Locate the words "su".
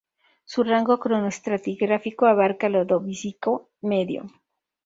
0.45-0.63